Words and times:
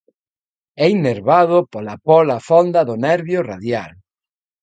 É 0.83 0.85
innervado 0.95 1.57
pola 1.71 1.95
póla 2.07 2.37
fonda 2.47 2.81
do 2.89 2.95
nervio 3.05 3.39
radial. 3.51 3.91